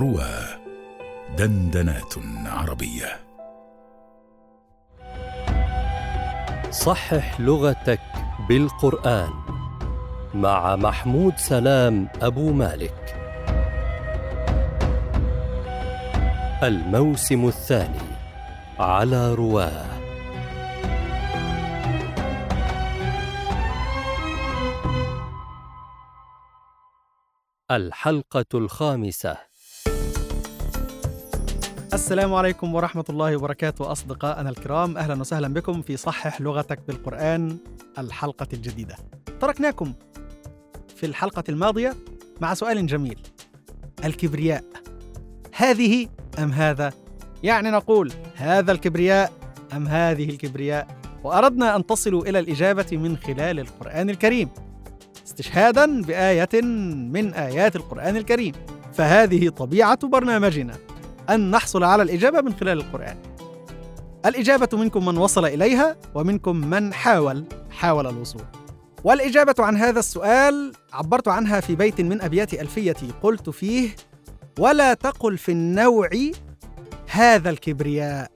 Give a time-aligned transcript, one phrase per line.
[0.00, 0.34] روى
[1.38, 2.14] دندنات
[2.46, 3.20] عربية.
[6.70, 8.00] صحح لغتك
[8.48, 9.30] بالقرآن
[10.34, 13.16] مع محمود سلام أبو مالك.
[16.62, 18.10] الموسم الثاني
[18.78, 19.86] على رواه
[27.70, 29.49] الحلقة الخامسة.
[31.94, 34.96] السلام عليكم ورحمة الله وبركاته أصدقائنا الكرام.
[34.96, 37.56] أهلا وسهلا بكم في صحح لغتك بالقرآن
[37.98, 38.96] الحلقة الجديدة.
[39.40, 39.92] تركناكم
[40.96, 41.96] في الحلقة الماضية
[42.40, 43.18] مع سؤال جميل.
[44.04, 44.64] الكبرياء
[45.54, 46.08] هذه
[46.38, 46.92] أم هذا؟
[47.42, 49.32] يعني نقول هذا الكبرياء
[49.72, 50.86] أم هذه الكبرياء؟
[51.24, 54.48] وأردنا أن تصلوا إلى الإجابة من خلال القرآن الكريم.
[55.26, 56.62] استشهادا بآية
[57.12, 58.54] من آيات القرآن الكريم.
[58.92, 60.76] فهذه طبيعة برنامجنا.
[61.30, 63.16] أن نحصل على الإجابة من خلال القرآن.
[64.26, 68.42] الإجابة منكم من وصل إليها ومنكم من حاول حاول الوصول.
[69.04, 73.10] والإجابة عن هذا السؤال عبرت عنها في بيت من أبيات ألفيتي.
[73.22, 73.96] قلت فيه
[74.58, 76.10] ولا تقل في النوع
[77.10, 78.30] هذا الكبرياء.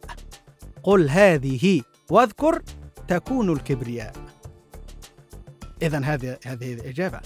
[0.82, 2.62] قل هذه واذكر
[3.08, 4.12] تكون الكبرياء.
[5.82, 7.20] إذا هذه هذه الإجابة.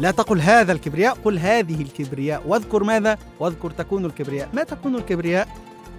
[0.00, 2.48] لا تقل هذا الكبرياء قل هذه الكبرياء.
[2.48, 4.48] واذكر ماذا؟ واذكر تكون الكبرياء.
[4.52, 5.48] ما تكون الكبرياء؟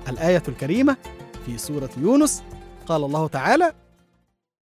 [0.10, 0.98] الآية الكريمة
[1.46, 2.44] في سورة يونس.
[2.86, 3.74] قال الله تعالى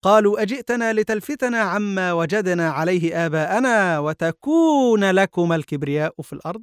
[0.02, 6.62] قالوا أجئتنا لتلفتنا عما وجدنا عليه آباءنا وتكون لكم الكبرياء في الأرض.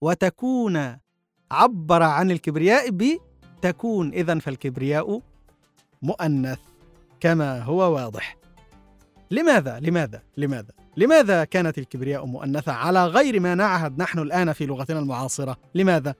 [0.00, 0.96] وتكون
[1.50, 5.20] عبر عن الكبرياء بتكون إذا فالكبرياء
[6.02, 6.58] مؤنث
[7.20, 8.36] كما هو واضح.
[9.30, 14.98] لماذا؟ لماذا؟ لماذا؟ لماذا كانت الكبرياء مؤنثة على غير ما نعهد نحن الآن في لغتنا
[14.98, 16.14] المعاصرة؟ لماذا؟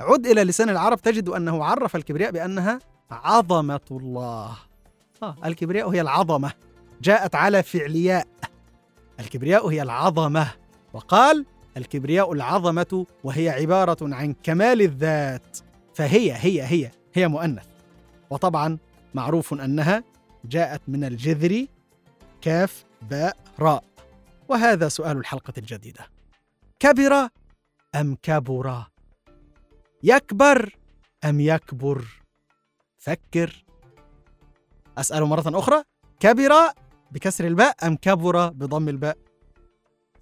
[0.00, 2.78] عد إلى لسان العرب تجد أنه عرف الكبرياء بأنها
[3.10, 4.56] عظمة الله.
[5.22, 6.52] آه الكبرياء هي العظمة.
[7.02, 8.26] جاءت على فعلياء.
[9.20, 10.48] الكبرياء هي العظمة.
[10.92, 11.46] وقال
[11.76, 15.58] الكبرياء العظمة وهي عبارة عن كمال الذات.
[15.94, 17.66] فهي هي هي هي مؤنث.
[18.30, 18.78] وطبعا
[19.14, 20.04] معروف أنها
[20.44, 21.66] جاءت من الجذر
[22.40, 23.84] كاف باء راء.
[24.48, 26.06] وهذا سؤال الحلقة الجديدة.
[26.80, 27.28] كبر
[27.94, 28.84] أم كبر؟
[30.02, 30.76] يكبر
[31.24, 32.04] أم يكبر؟
[32.98, 33.64] فكر.
[34.98, 35.82] أسأل مرة أخرى.
[36.20, 36.52] كبر
[37.10, 39.16] بكسر الباء أم كبر بضم الباء؟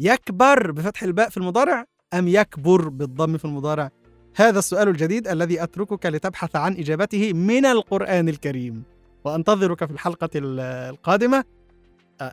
[0.00, 3.90] يكبر بفتح الباء في المضارع أم يكبر بالضم في المضارع؟
[4.36, 8.82] هذا السؤال الجديد الذي أتركك لتبحث عن إجابته من القرآن الكريم.
[9.24, 11.44] وأنتظرك في الحلقة القادمة.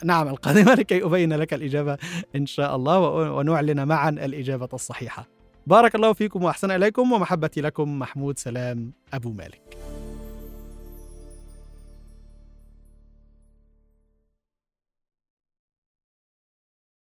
[0.04, 1.98] نعم القادمة لكي أبين لك الإجابة
[2.36, 3.00] إن شاء الله
[3.32, 5.28] ونعلن معا الإجابة الصحيحة.
[5.68, 9.91] بارك الله فيكم وأحسن إليكم ومحبتي لكم محمود سلام أبو مالك.